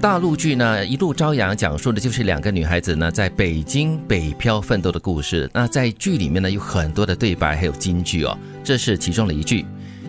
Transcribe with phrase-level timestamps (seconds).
[0.00, 5.50] 大陆剧呢，一路朝阳，讲述的就是两个女孩子呢在北京北漂奋斗的故事。
[5.52, 8.38] 那在剧里面呢，有很多的对白，还有金句哦。
[8.62, 9.66] 这是其中的一句。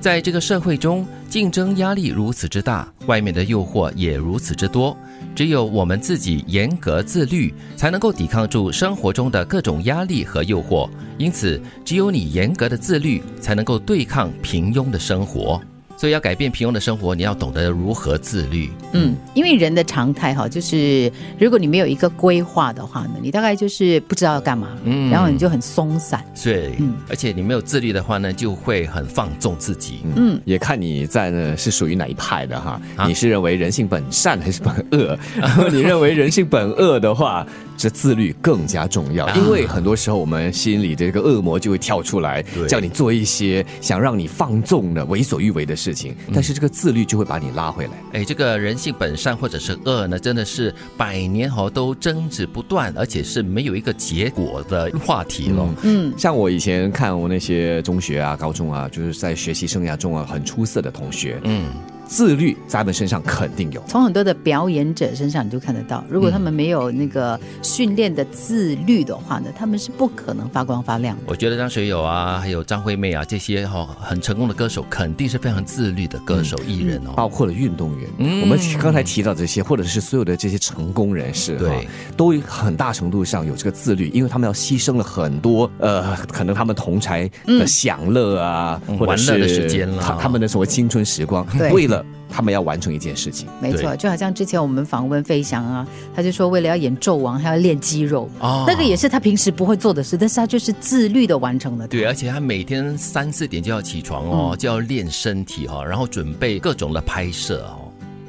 [0.00, 4.96] 在这个社会中，竞争压力如此之大，外面的诱惑也如此之多，
[5.34, 10.88] 只有我们自己严格自律，才能够抵抗住生活中的各种压力和诱惑。
[11.18, 15.60] 因此，只有你严格的自律，才能够对抗平庸的生活。
[16.02, 18.68] 所以要改变平庸的生活，你要懂得如何自律。
[18.92, 21.08] 嗯，因为人的常态哈，就是
[21.38, 26.20] 如果你没有一个规划的话呢，你大概就是不知道要干嘛，嗯，然后你就很松散。
[26.42, 30.00] 对，嗯，而且你没有自律的话呢，就会很放纵自己。
[30.16, 32.82] 嗯，也看你在呢是属于哪一派的哈。
[33.06, 35.16] 你是认为人性本善还是本恶？
[35.38, 37.46] 然后你认为人性本恶的话，
[37.82, 45.92] 这自律更加重要，因为很多时候我们心里的这个恶魔就会跳出来，叫你做一些想让你放纵的、为所欲为的事。
[45.92, 47.90] 情，但是这个自律就会把你拉回来。
[48.12, 55.68] 哎，这个人性本善或者是恶呢，真的是百年哈都争执不断，而且是没有一个结果的话题了。
[55.82, 61.66] 嗯，像我以前看我那些中学啊、高中啊，就是在学习生涯中啊很出色的同学，嗯。
[62.12, 71.22] 自律在他们身上肯定有，从很多的表演者身上你就看得到，如果他们没有那个训练的自律的话呢，他们是不可能发光发亮的。
[71.26, 77.12] 我觉得张学友啊，还有张惠妹啊，这些哈很成功的歌手，肯定是非常自律的歌手艺人哦。
[77.16, 78.10] 包括了运动员，
[78.42, 92.01] 我们刚才提到这些，或者是所有的这些成功人士，对，都很大程度上有这个自律，因为他们要牺牲了很多呃，可能他们同才的享乐啊，或者是的时间了，他们的所谓青春时光，为了。
[92.32, 101.86] 他们要完成一件事情，没错，就好像之前我们访问费翔啊，他就说为了要演纣王，还要练肌肉，哦，那个也是他平时不会做的事，但是他就是自律的完成了。
[101.86, 107.81] 对，而且他每天三四点就要起床哦，就要练身体哈，然后准备各种的拍摄哦。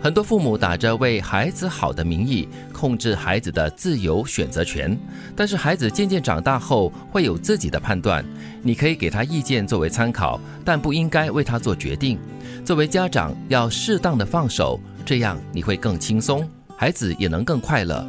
[0.03, 4.99] 很多父母打着为孩子好的名义，控制孩子的自由选择权，
[5.33, 8.21] 但是孩子渐渐长大后会有自己的判断，
[8.61, 12.19] 你可以给他意见作为参考，但不应该为他做决定。
[12.65, 18.05] 作为家长，要适当的放手，这样你会更轻松，孩子也能更快乐。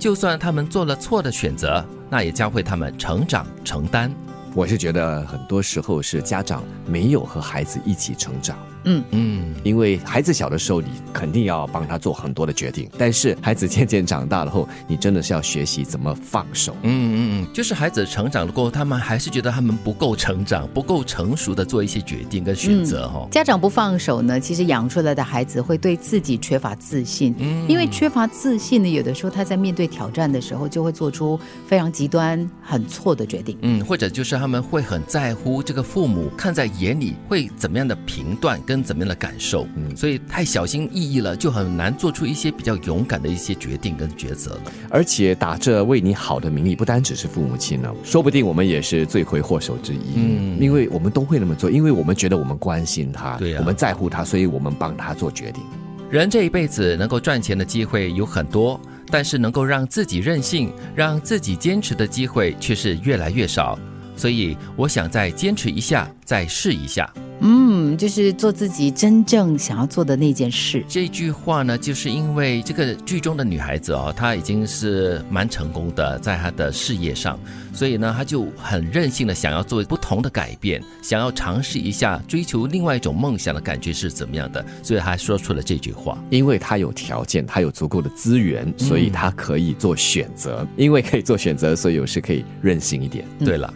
[0.00, 4.12] 就算他们做了错的选择，那也教会他们成长承担。
[4.56, 8.56] 我是觉得很多时候是家长没有和孩子一起成长。
[8.88, 16.74] 嗯嗯，因为孩子小的时候，你肯定要帮他做很多的决定，但是孩子渐渐长大了后，你真的是要学习怎么放手。
[16.84, 23.26] 嗯嗯嗯，就是孩子成长了过后，他们还是觉得他们不够成长，不够成熟的做一些决定跟选择哈。
[23.30, 33.58] 家长不放手呢，其实养出来的孩子会对自己缺乏自信，嗯因为缺乏自信呢，有的时候他在面对挑战的时候，就会做出非常极端、很错的决定。
[33.62, 38.86] 嗯，或者就是他们会很在乎这个父母看在眼里会怎么样的评断跟。
[38.86, 39.66] 怎么样的感受？
[39.74, 44.72] 嗯，所以太小心翼翼了，就很难做出一些比较勇敢的一些决定跟抉择了。
[44.90, 49.98] 而且打着为你好的名义，不单只是父母亲呢，说不定我们也是罪魁祸首之一。
[50.14, 55.60] 嗯，因为我们都会那么做，因为我们觉得我们关心他，对我们在乎他，所以我们帮他做决定。
[56.08, 58.80] 人这一辈子能够赚钱的机会有很多，
[59.10, 63.76] 但是能够让自己任性、让自己坚持的机会却是越来越少。
[64.16, 67.08] 所以，我想再坚持一下，再试一下。
[67.40, 70.82] 嗯，就是做自己真正想要做的那件事。
[70.88, 77.38] 这句话呢，就是因为这个剧中的女孩子哦，她已经是蛮成功的，在她的事业上，
[77.74, 86.16] 所以呢，她就很任性的想要做不同的改变，想要尝试一下追求另外一种梦想的感觉是怎么样的，所以她说出了这句话。
[86.30, 90.66] 因为她有条件，她有足够的资源，所以她可以做选择。
[90.74, 93.26] 因为可以做选择，所以有时可以任性一点。
[93.40, 93.72] 对了。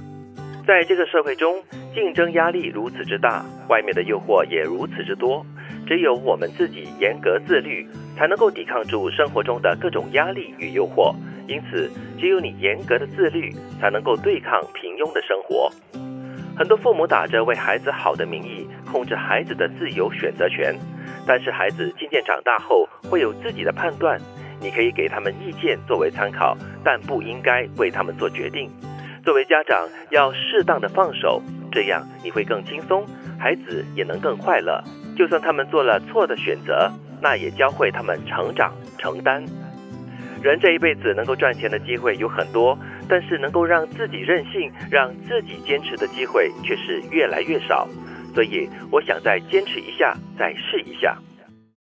[0.70, 1.60] 在这个社会中，
[1.92, 5.44] 竞争压力如此之大，外面的诱惑也如此之多，
[5.84, 7.84] 只有我们自己严格自律，
[8.16, 11.12] 才能够抵抗住生活中的各种压力与诱惑。
[11.48, 15.68] 因此，只有你严格的自律，才能够对抗平庸的生活。
[16.56, 20.72] 很多父母打着为孩子好的名义，控制孩子的自由选择权，
[21.26, 24.20] 但是孩子渐渐长大后会有自己的判断，
[24.60, 28.70] 你可以给他们意见作为参考，但不应该为他们做决定。
[29.22, 33.06] 作为家长，要适当的放手，这样你会更轻松，
[33.38, 34.82] 孩子也能更快乐。
[35.16, 36.90] 就算他们做了错的选择，
[37.20, 39.44] 那也教会他们成长承担。
[40.42, 42.78] 人这一辈子能够赚钱的机会有很多，
[43.08, 47.86] 但是能够让自己任性、让自己坚持的机会却是越来越少。
[48.34, 51.18] 所以，我想再坚持一下，再试一下。